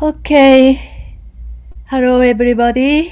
[0.00, 0.78] Okay.
[1.86, 3.10] Hello, everybody.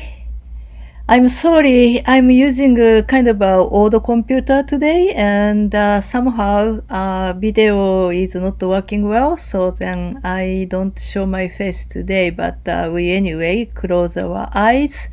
[1.08, 2.00] I'm sorry.
[2.06, 8.36] I'm using a kind of a old computer today, and uh, somehow uh, video is
[8.36, 9.36] not working well.
[9.36, 12.30] So then I don't show my face today.
[12.30, 15.08] But uh, we anyway close our eyes.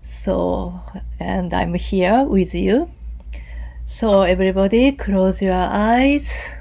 [0.00, 0.80] So
[1.18, 2.88] and I'm here with you.
[3.84, 6.54] So everybody, close your eyes.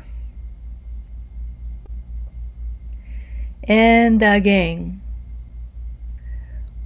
[3.65, 5.01] And again,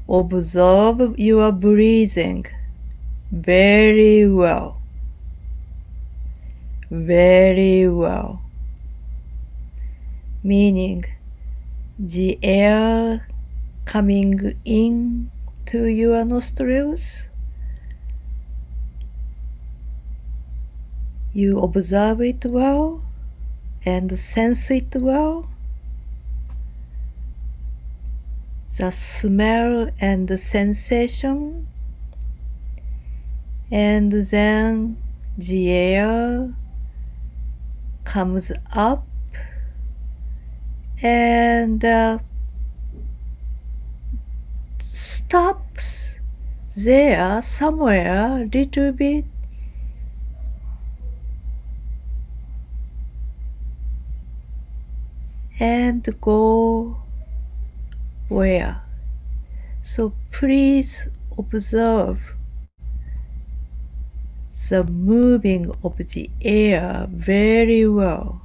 [0.08, 2.46] observe your breathing
[3.32, 4.80] very well.
[6.92, 8.42] Very well.
[10.44, 11.06] Meaning
[11.98, 13.28] the air
[13.86, 15.32] coming in
[15.66, 17.28] to your nostrils.
[21.34, 23.02] You observe it well
[23.84, 25.50] and sense it well
[28.78, 31.68] the smell and the sensation,
[33.72, 34.98] and then
[35.38, 36.54] the air
[38.04, 39.06] comes up.
[41.02, 42.18] And uh,
[44.80, 46.16] stops
[46.76, 49.26] there somewhere a little bit.
[55.60, 56.98] And go
[58.30, 58.82] where.
[59.84, 62.20] So please observe
[64.70, 68.42] the moving of the air very well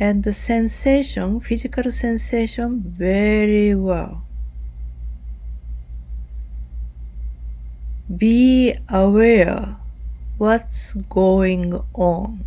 [0.00, 4.24] and the sensation, physical sensation very well.
[8.14, 9.76] Be aware
[10.38, 12.44] what's going on.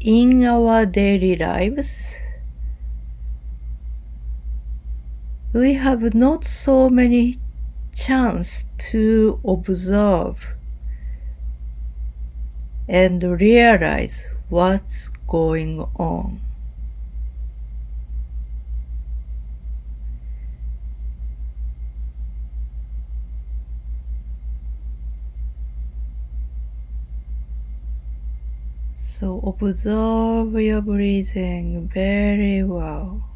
[0.00, 2.14] In our daily lives,
[5.52, 7.38] we have not so many
[7.94, 10.46] chance to observe
[12.88, 16.40] and realize what's going on.
[29.20, 33.29] So observe your breathing very well.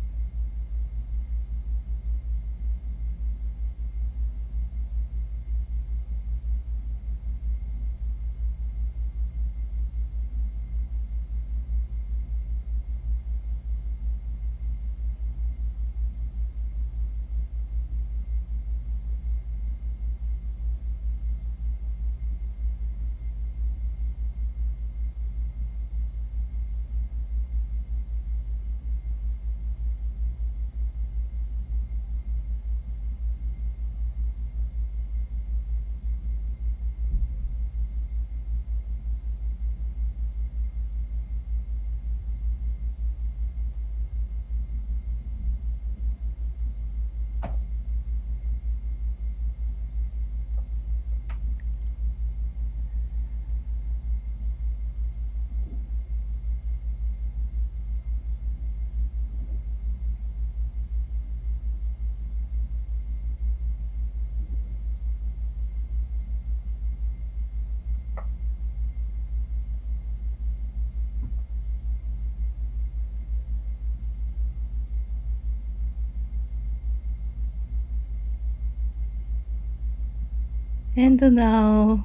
[80.96, 82.04] And now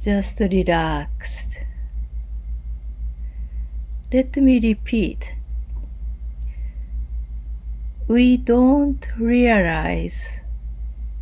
[0.00, 1.48] just relaxed.
[4.12, 5.34] Let me repeat.
[8.06, 10.38] We don't realize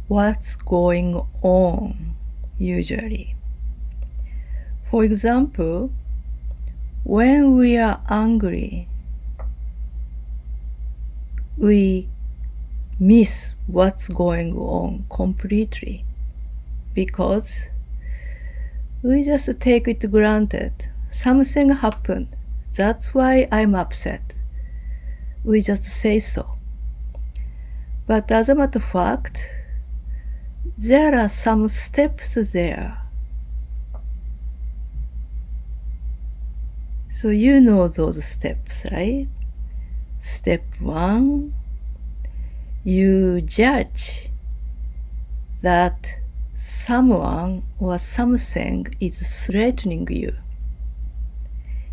[0.07, 2.15] what's going on
[2.59, 3.37] usually.
[4.91, 5.93] For example,
[7.05, 8.87] when we are angry,
[11.57, 12.07] we
[13.01, 16.05] miss what's going on completely
[16.95, 17.69] because
[19.05, 20.89] We just take it granted.
[21.11, 22.29] Something happened.
[22.75, 24.33] That's why I'm upset.
[25.45, 26.57] We just say so.
[28.07, 29.45] But as a matter of fact,
[30.79, 32.99] there are some steps there.
[37.11, 39.29] So you know those steps, right?
[40.19, 41.53] Step one,
[42.83, 44.31] you judge
[45.61, 46.24] that
[46.85, 50.35] someone or something is threatening you.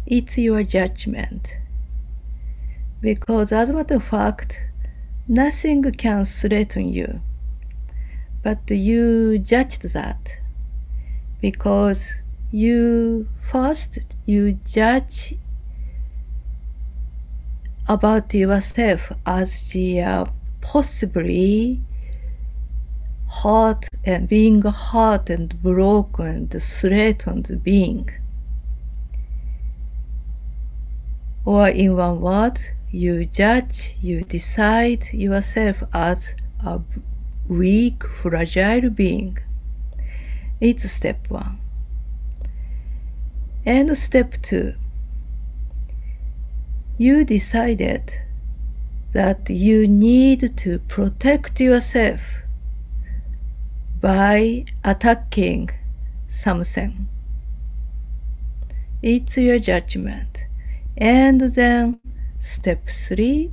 [0.06, 1.58] It's your judgment.
[3.00, 4.60] Because as a matter of fact,
[5.28, 7.22] nothing can threaten you.
[8.44, 10.40] But you judged that
[11.40, 12.22] because
[12.52, 15.36] you first you judge
[17.88, 20.26] about yourself as the uh,
[20.60, 21.82] possibly
[23.32, 28.10] hurt and being hurt and broken and threatened being.
[31.46, 32.60] Or in one word,
[32.92, 36.82] you judge, you decide yourself as a
[37.48, 39.38] weak, fragile being.
[40.60, 41.60] It's step one.
[43.66, 44.74] And step two,
[46.98, 48.14] you decided
[49.14, 52.22] that you need to protect yourself
[54.02, 55.70] by attacking
[56.28, 57.08] something.
[59.04, 60.46] It's your judgment.
[60.98, 62.00] And then
[62.40, 63.52] step three,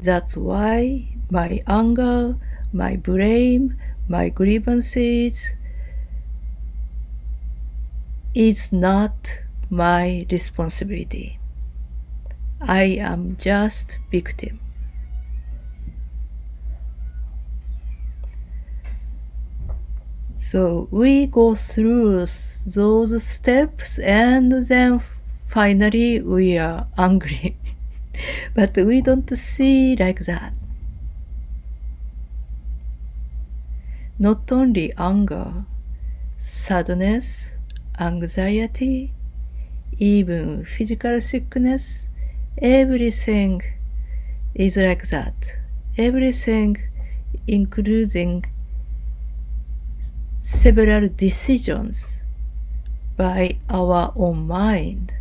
[0.00, 2.36] that's why my anger,
[2.72, 3.76] my blame,
[4.08, 5.54] my grievances
[8.34, 9.40] is not
[9.70, 11.38] my responsibility.
[12.60, 14.60] I am just victim.
[20.38, 22.24] So we go through
[22.66, 25.02] those steps and then
[25.48, 27.56] finally we are angry.
[28.54, 30.54] but we don't see like that.
[34.18, 35.64] Not only anger,
[36.38, 37.52] sadness,
[38.00, 39.12] anxiety,
[39.98, 42.08] even physical sickness,
[42.60, 43.62] everything
[44.54, 45.56] is like that.
[45.96, 46.76] Everything,
[47.46, 48.44] including
[50.48, 52.22] several decisions
[53.18, 55.12] by our own mind.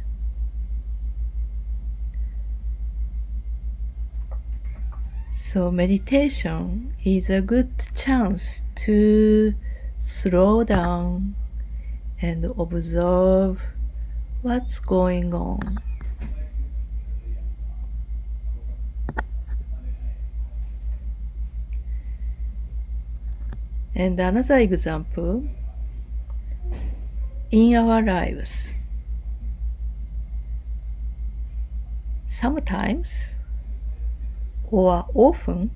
[5.33, 9.53] So, meditation is a good chance to
[9.99, 11.35] slow down
[12.21, 13.61] and observe
[14.41, 15.79] what's going on.
[23.97, 25.43] And another example
[27.49, 28.73] in our lives.
[32.27, 33.33] Sometimes
[34.69, 35.71] or often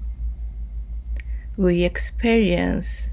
[1.57, 3.09] we experience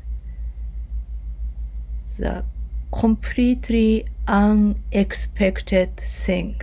[2.19, 2.45] the
[2.93, 6.61] completely unexpected thing.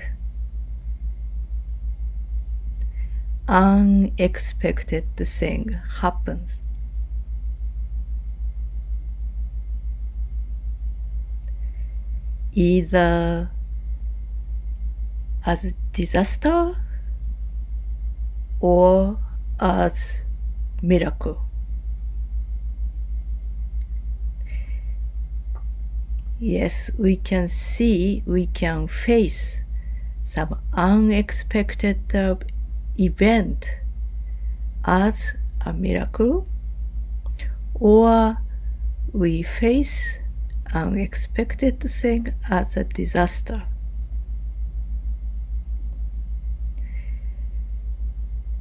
[3.48, 6.62] Unexpected thing happens.
[12.56, 13.52] Either
[15.46, 16.76] as disaster
[18.60, 19.20] or
[19.60, 20.22] as
[20.82, 21.42] miracle.
[26.40, 29.62] Yes, we can see, we can face
[30.24, 32.36] some unexpected uh,
[33.00, 33.70] event
[34.84, 35.36] as
[35.66, 36.48] a miracle,
[37.74, 38.38] or
[39.14, 40.20] we face
[40.76, 43.64] unexpected thing as a disaster.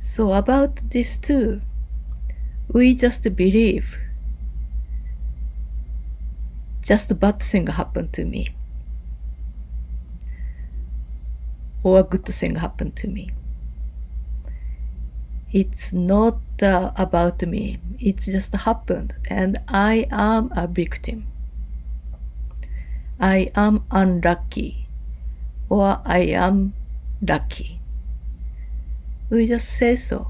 [0.00, 1.61] So about this too,
[2.73, 3.99] we just believe
[6.83, 8.54] just a bad thing happened to me
[11.83, 13.30] or a good thing happened to me.
[15.52, 17.78] It's not uh, about me.
[17.99, 21.26] It just happened and I am a victim.
[23.21, 24.88] I am unlucky
[25.68, 26.75] or I am
[27.23, 27.80] lucky.
[29.30, 30.28] We just say so.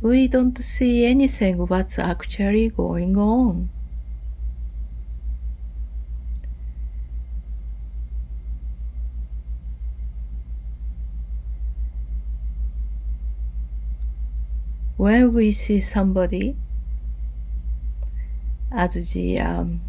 [0.00, 3.70] We don't see anything what's actually going on.
[15.02, 16.54] when we see somebody
[18.70, 19.80] as the um,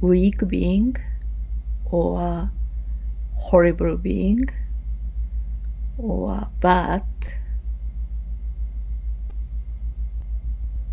[0.00, 0.96] weak being
[1.94, 2.50] or
[3.36, 4.48] horrible being
[5.96, 7.04] or bad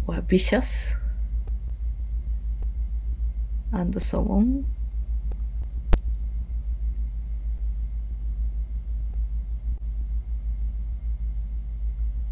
[0.05, 0.93] or vicious
[3.71, 4.65] and so on.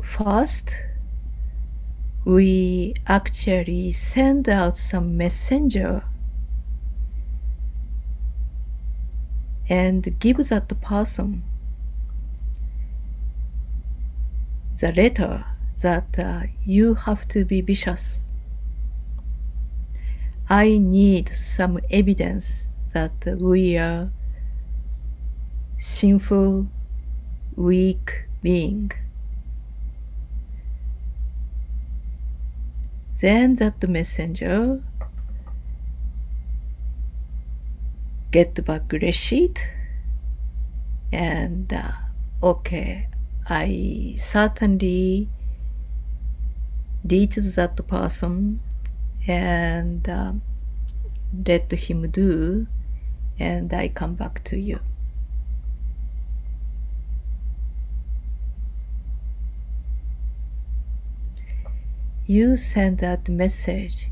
[0.03, 0.75] First,
[2.23, 6.03] we actually send out some messenger
[9.69, 11.43] and give that person
[14.79, 15.45] the letter
[15.81, 18.21] that uh, you have to be vicious.
[20.49, 24.09] I need some evidence that we are
[25.77, 26.67] sinful,
[27.55, 28.91] weak being.
[33.21, 34.81] Then that messenger
[38.31, 39.59] get back receipt
[41.11, 41.91] and uh,
[42.43, 43.07] okay
[43.49, 45.27] I certainly
[47.05, 48.59] did that person
[49.27, 50.33] and uh,
[51.45, 52.67] let him do
[53.39, 54.79] and I come back to you.
[62.27, 64.09] You send that message.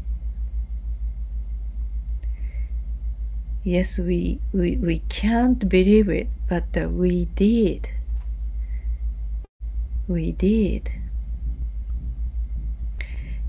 [3.67, 7.89] Yes, we, we, we can't believe it, but uh, we did.
[10.07, 10.89] We did.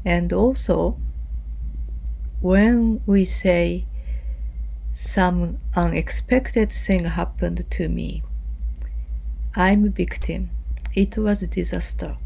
[0.05, 0.99] And also,
[2.41, 3.87] when we say
[4.93, 8.25] some unexpected thing happened to me,
[9.55, 10.51] I'm a victim.
[10.97, 12.17] It was a disaster.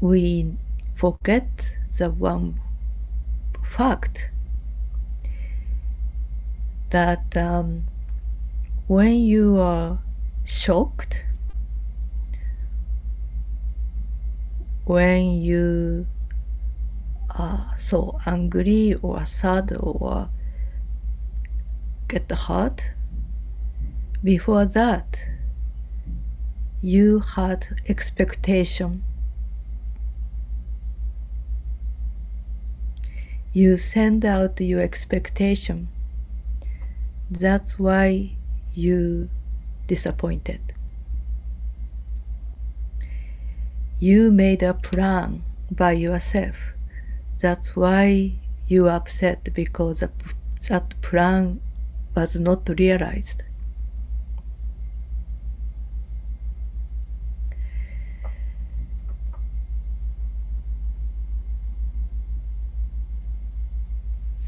[0.00, 0.56] We
[1.00, 2.60] forget the one
[3.62, 4.28] fact
[6.90, 7.84] that um,
[8.86, 9.98] when you are
[10.44, 11.24] shocked,
[14.84, 16.06] when you
[17.30, 20.28] are so angry or sad or
[22.08, 22.92] get hurt,
[24.22, 25.18] before that,
[26.82, 29.02] you had expectation.
[33.52, 35.88] You send out your expectation
[37.30, 38.32] that's why
[38.74, 39.30] you
[39.86, 40.60] disappointed.
[44.00, 46.72] You made a plan by yourself.
[47.38, 48.32] That's why
[48.66, 50.02] you upset because
[50.68, 51.60] that plan
[52.16, 53.44] was not realized.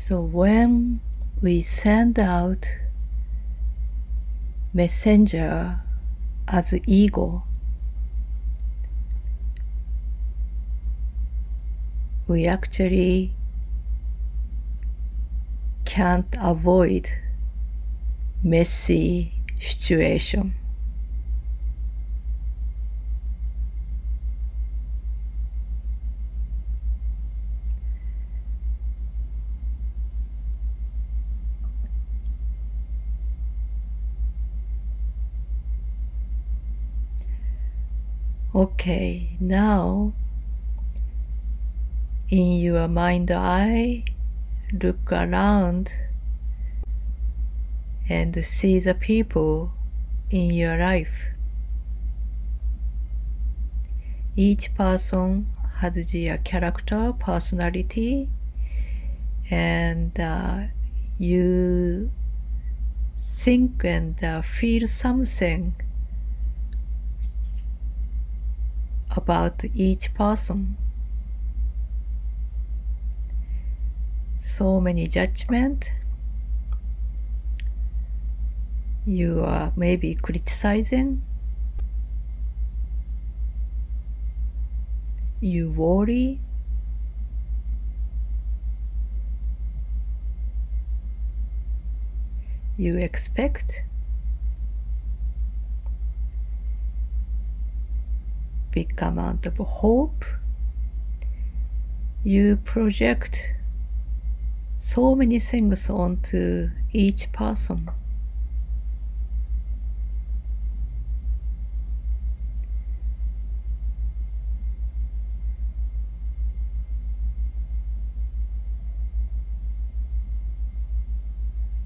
[0.04, 1.00] So when
[1.40, 2.66] we send out
[4.74, 5.78] messenger
[6.48, 7.44] as ego
[12.26, 13.32] we actually
[15.84, 17.08] can't avoid
[18.42, 20.56] messy situation
[38.62, 40.12] Okay, now
[42.30, 44.04] in your mind eye,
[44.72, 45.90] look around
[48.08, 49.72] and see the people
[50.30, 51.32] in your life.
[54.36, 58.28] Each person has their character, personality,
[59.50, 60.66] and uh,
[61.18, 62.12] you
[63.18, 65.74] think and uh, feel something
[69.16, 70.76] about each person.
[74.38, 75.92] So many judgment.
[79.06, 81.22] You are maybe criticizing.
[85.40, 86.40] You worry.
[92.76, 93.84] You expect.
[98.72, 100.24] big amount of hope.
[102.24, 103.54] You project
[104.80, 107.90] so many things onto each person.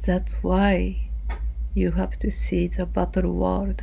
[0.03, 1.09] That's why
[1.75, 3.83] you have to see the battle world.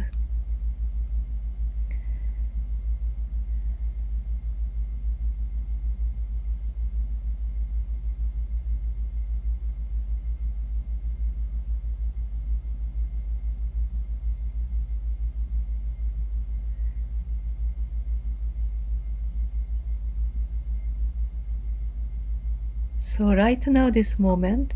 [23.34, 24.75] Right now, this moment,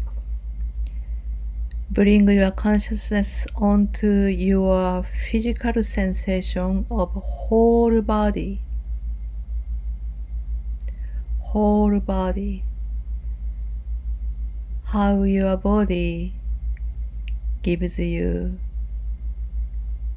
[1.91, 8.63] bring your consciousness onto your physical sensation of whole body.
[11.39, 12.63] Whole body.
[14.85, 16.33] How your body
[17.61, 18.57] gives you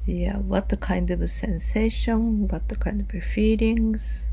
[0.07, 4.25] yeah, what kind of sensation, what kind of feelings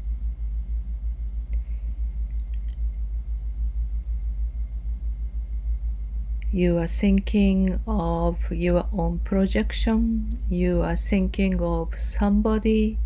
[6.51, 12.97] you are thinking of your own projection, you are thinking of somebody,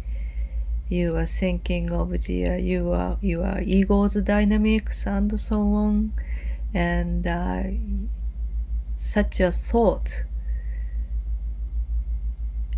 [0.89, 6.13] you are thinking of the, your, your ego's dynamics and so on,
[6.73, 7.63] and uh,
[8.95, 10.23] such a thought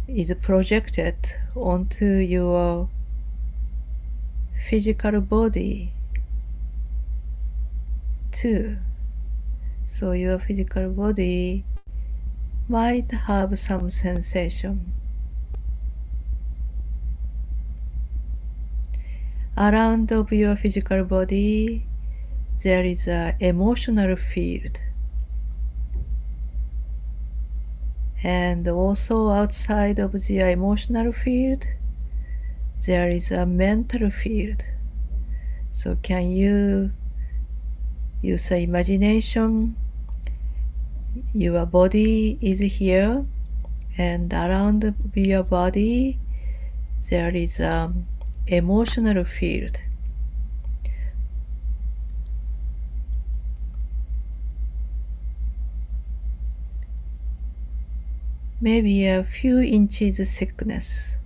[0.08, 1.16] is projected
[1.56, 2.90] onto your
[4.70, 5.92] physical body
[8.32, 8.78] too.
[9.94, 11.66] So your physical body
[12.68, 14.92] might have some sensation.
[19.56, 21.86] Around of your physical body,
[22.64, 24.80] there is an emotional field.
[28.24, 31.68] And also outside of the emotional field,
[32.88, 34.64] there is a mental field.
[35.72, 36.94] So can you
[38.24, 39.76] use imagination
[41.34, 43.26] your body is here
[43.98, 46.20] and around your body
[47.10, 48.08] there is an
[48.48, 49.80] emotional field.
[58.62, 61.18] Maybe a few inches thickness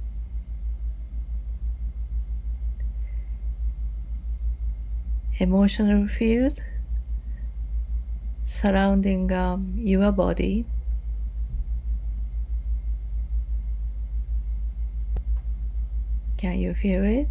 [5.39, 6.59] emotional field
[8.47, 10.65] surrounding um, your body.
[16.37, 17.27] Can you feel it?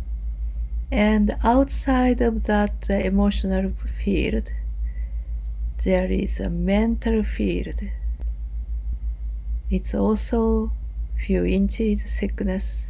[0.90, 3.72] And outside of that emotional
[4.04, 4.52] field,
[5.84, 7.80] there is a mental field.
[9.70, 10.70] It's also
[11.18, 12.88] few inches thickness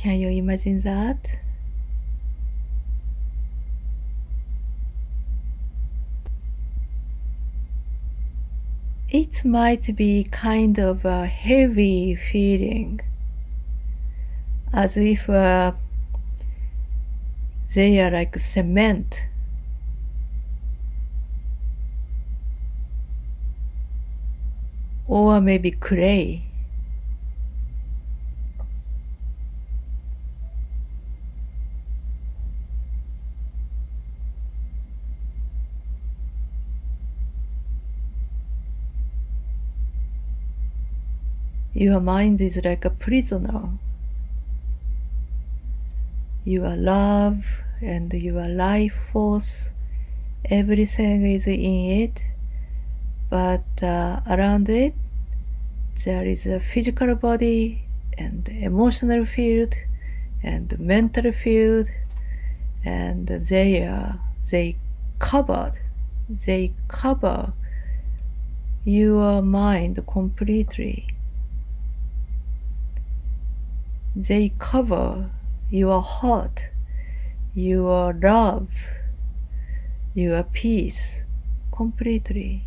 [0.00, 1.18] Can you imagine that?
[9.10, 13.02] It might be kind of a heavy feeling,
[14.72, 15.72] as if uh,
[17.74, 19.26] they are like cement.
[25.06, 26.49] Or maybe clay.
[41.72, 43.68] Your mind is like a prisoner.
[46.44, 47.46] Your love
[47.80, 49.70] and your life force,
[50.46, 52.22] everything is in it,
[53.28, 54.94] but uh, around it,
[56.04, 57.82] there is a physical body
[58.18, 59.74] and emotional field
[60.42, 61.88] and mental field,
[62.84, 64.18] and they are
[64.50, 64.76] they
[65.20, 65.78] covered,
[66.28, 67.52] they cover
[68.84, 71.06] your mind completely
[74.14, 75.30] they cover
[75.70, 76.70] your heart,
[77.54, 78.68] your love,
[80.14, 81.22] your peace
[81.72, 82.64] completely.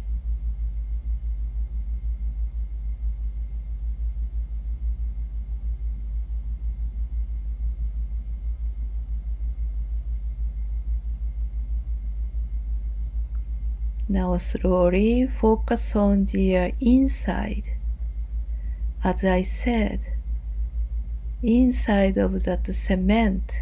[14.10, 17.64] Now slowly focus on the inside.
[19.04, 20.02] As I said,
[21.44, 23.54] inside of that cement,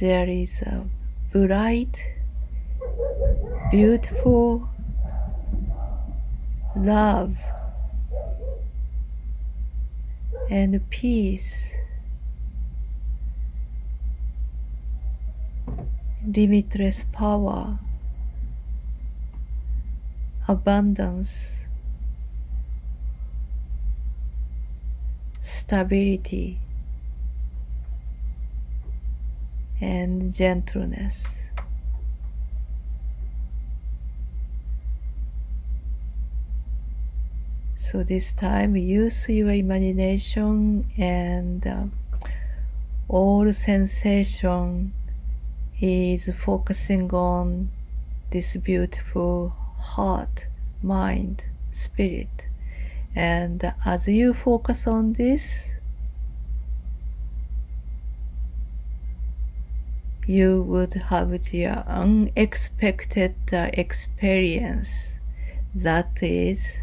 [0.00, 0.84] there is a
[1.30, 2.02] bright,
[3.70, 4.68] beautiful
[6.74, 7.36] love
[10.50, 11.70] and peace.
[16.26, 17.78] limitless power,
[20.46, 21.59] abundance,
[25.40, 26.58] stability,
[29.80, 31.40] and gentleness.
[37.78, 41.84] So this time use your imagination and uh,
[43.08, 44.92] all sensation
[45.80, 47.70] is focusing on
[48.30, 50.46] this beautiful heart,
[50.82, 52.49] mind, spirit.
[53.14, 55.74] And as you focus on this,
[60.26, 65.16] you would have the unexpected experience
[65.74, 66.78] that is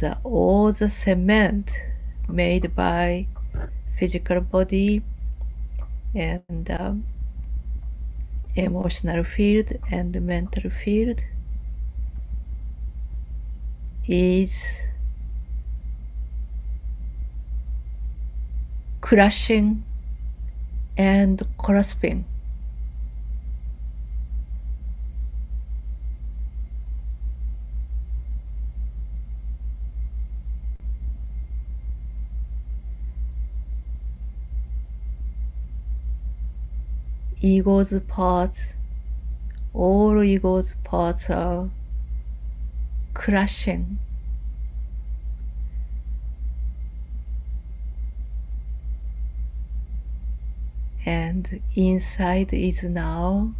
[0.00, 1.70] the all the cement
[2.28, 3.26] made by
[3.96, 5.02] physical body
[6.14, 7.04] and um,
[8.56, 11.20] emotional field and mental field
[14.08, 14.78] is
[19.00, 19.84] crushing
[20.96, 22.24] and grasping.
[37.42, 38.72] ego's parts,
[39.72, 41.70] all ego's parts are
[43.16, 43.98] crashing.
[51.06, 53.54] And inside is now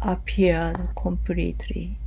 [0.00, 1.98] appeared completely.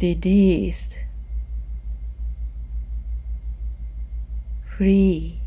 [0.00, 0.98] Released,
[4.76, 5.40] free.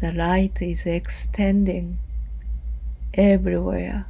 [0.00, 1.98] The light is extending
[3.14, 4.06] everywhere.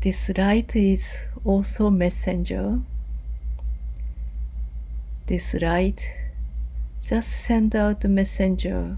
[0.00, 2.80] This light is also messenger.
[5.26, 6.00] This light
[7.02, 8.96] just send out messenger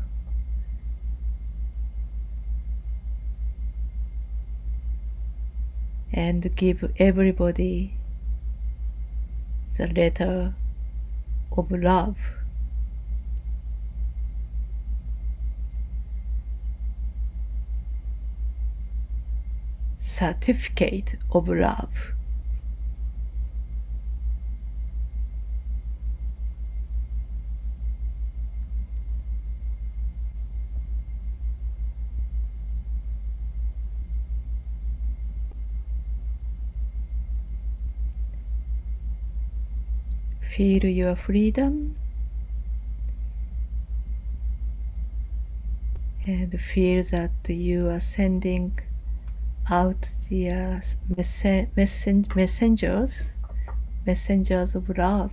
[6.12, 7.94] and give everybody
[9.76, 10.54] the letter
[11.56, 12.16] of love.
[19.98, 22.14] Certificate of love.
[40.56, 41.96] Feel your freedom
[46.24, 48.78] and feel that you are sending
[49.68, 50.80] out the uh,
[51.12, 53.32] messen messen messengers,
[54.06, 55.32] messengers of love.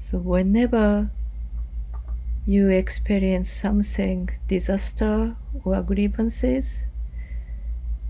[0.00, 1.10] So whenever
[2.48, 6.84] you experience something disaster or grievances,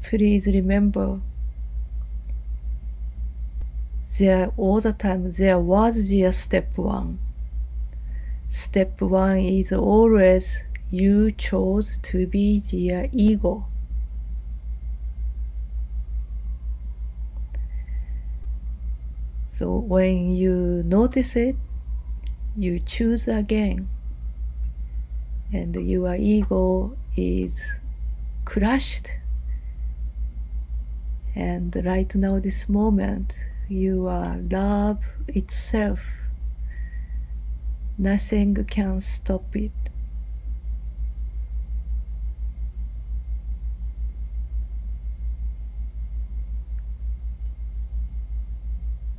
[0.05, 1.21] please remember
[4.17, 7.19] there all the time there was the step one.
[8.49, 13.67] Step one is always you chose to be the ego.
[19.49, 21.57] So when you notice it,
[22.57, 23.89] you choose again
[25.53, 27.79] and your ego is
[28.45, 29.11] crushed.
[31.35, 33.35] And right now this moment
[33.69, 36.01] you are love itself
[37.99, 39.73] nothing can stop it.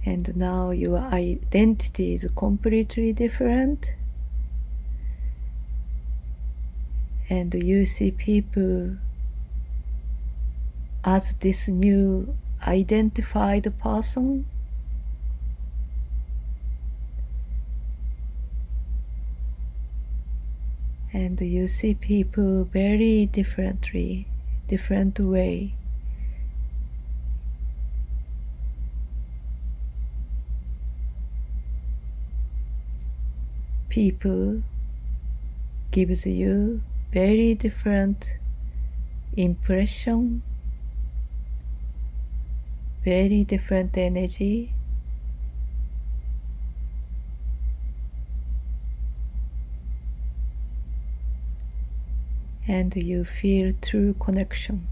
[0.05, 3.91] And now your identity is completely different.
[7.29, 8.97] And you see people
[11.03, 12.35] as this new
[12.67, 14.45] identified person?
[21.11, 24.27] And you see people very differently
[24.69, 25.73] different way.
[33.89, 34.61] People
[35.89, 38.33] gives you very different
[39.35, 40.41] impression
[43.03, 44.73] very different energy.
[52.67, 54.87] And you feel true connection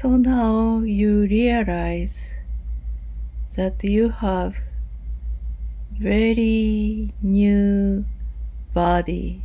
[0.00, 2.30] So now you realize
[3.54, 4.54] that you have
[5.92, 8.06] very new
[8.72, 9.42] body.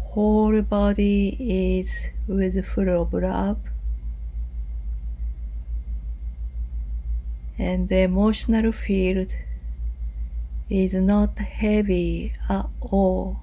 [0.00, 3.56] Whole body is with full of love
[7.58, 9.32] and the emotional field
[10.70, 13.40] is not heavy at all.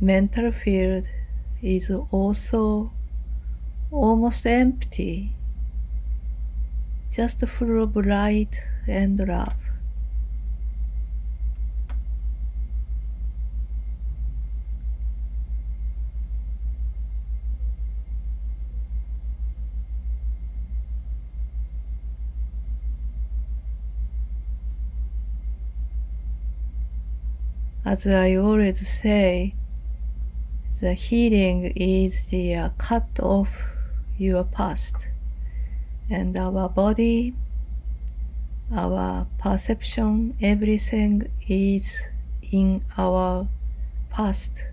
[0.00, 1.06] Mental field
[1.60, 2.92] is also
[3.90, 5.32] almost empty,
[7.10, 9.67] just full of light and love.
[27.90, 29.54] As I always say,
[30.78, 33.48] the healing is the cut off
[34.18, 34.94] your past
[36.10, 37.32] and our body,
[38.70, 41.98] our perception, everything is
[42.52, 43.48] in our
[44.10, 44.64] past,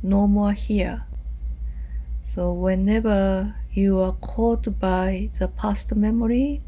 [0.00, 1.06] no more here.
[2.24, 6.62] So whenever you are caught by the past memory,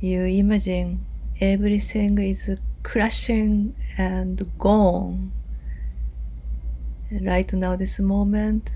[0.00, 1.04] you imagine
[1.40, 2.48] everything is
[2.82, 5.32] crashing and gone.
[7.10, 8.70] Right now, this moment,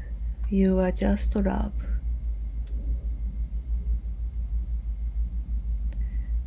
[0.49, 1.73] you are just love.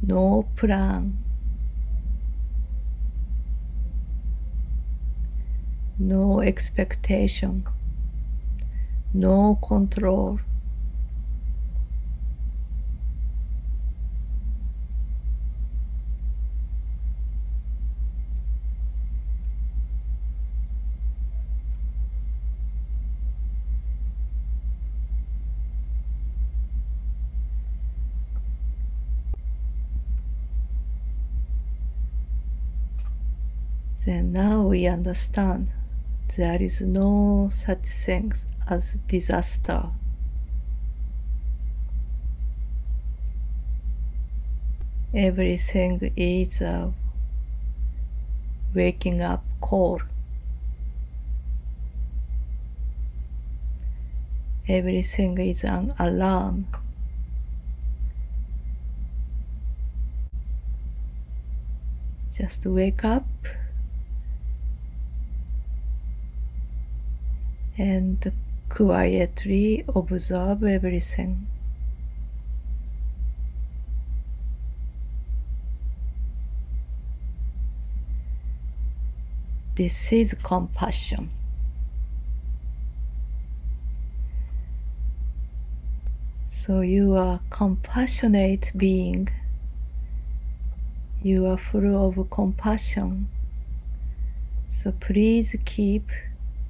[0.01, 1.17] No plan.
[5.97, 7.65] No expectation.
[9.13, 10.39] No control.
[34.05, 35.67] then now we understand
[36.37, 38.31] there is no such thing
[38.69, 39.89] as disaster.
[45.11, 46.93] Everything is a
[48.75, 50.01] waking up call.
[54.67, 56.67] Everything is an alarm.
[62.37, 63.25] Just wake up
[67.77, 68.31] and
[68.69, 71.47] quietly observe everything.
[79.75, 81.31] This is compassion.
[86.49, 89.27] So you are compassionate being.
[91.21, 93.27] You are full of compassion.
[94.71, 96.09] So please keep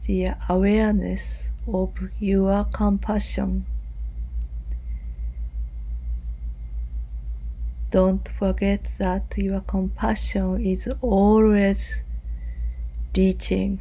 [0.06, 3.66] the awareness of your compassion.
[7.92, 12.02] Don't forget that your compassion is always
[13.16, 13.80] reaching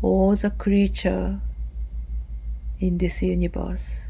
[0.00, 1.40] all the creature
[2.80, 4.07] in this universe.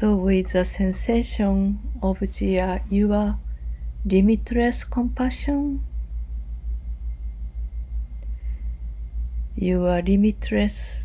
[0.00, 3.38] So with the sensation of the uh, your
[4.06, 5.84] limitless compassion,
[9.54, 11.04] your limitless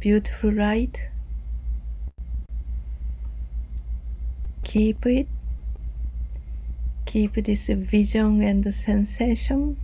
[0.00, 1.10] beautiful light,
[4.64, 5.28] keep it,
[7.06, 9.76] keep this vision and sensation.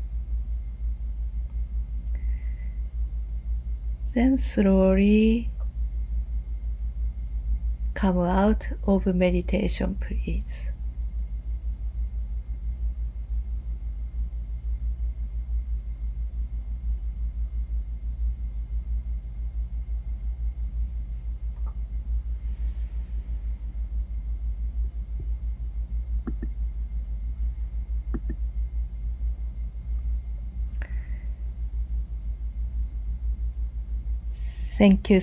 [4.12, 5.50] Then slowly
[7.96, 10.68] come out of meditation, please.
[34.78, 35.20] Thank you